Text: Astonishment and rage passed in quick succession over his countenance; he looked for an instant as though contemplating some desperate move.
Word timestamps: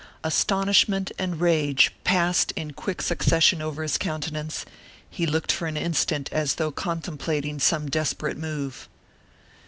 Astonishment 0.23 1.11
and 1.19 1.39
rage 1.39 1.91
passed 2.03 2.51
in 2.55 2.73
quick 2.73 3.03
succession 3.03 3.61
over 3.61 3.83
his 3.83 3.99
countenance; 3.99 4.65
he 5.11 5.27
looked 5.27 5.51
for 5.51 5.67
an 5.67 5.77
instant 5.77 6.27
as 6.31 6.55
though 6.55 6.71
contemplating 6.71 7.59
some 7.59 7.87
desperate 7.87 8.39
move. 8.39 8.89